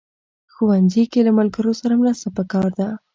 ښوونځی 0.53 1.03
کې 1.11 1.19
له 1.27 1.31
ملګرو 1.39 1.71
سره 1.81 1.93
مرسته 2.01 2.27
پکار 2.37 2.69
ده 2.79 2.87